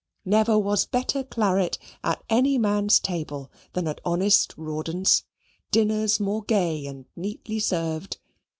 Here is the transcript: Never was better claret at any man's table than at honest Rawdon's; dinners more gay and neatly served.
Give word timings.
Never 0.25 0.57
was 0.57 0.87
better 0.87 1.23
claret 1.23 1.77
at 2.03 2.23
any 2.27 2.57
man's 2.57 2.99
table 2.99 3.51
than 3.73 3.87
at 3.87 4.01
honest 4.03 4.51
Rawdon's; 4.57 5.25
dinners 5.69 6.19
more 6.19 6.41
gay 6.41 6.87
and 6.87 7.05
neatly 7.15 7.59
served. 7.59 8.17